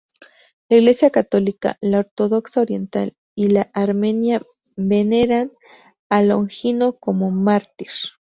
La 0.67 0.77
Iglesia 0.77 1.11
Católica, 1.11 1.77
la 1.79 1.99
Ortodoxa 1.99 2.61
Oriental 2.61 3.15
y 3.35 3.49
la 3.49 3.69
Armenia 3.71 4.41
veneran 4.75 5.51
a 6.09 6.23
Longino 6.23 6.93
como 6.97 7.29
mártir. 7.29 7.89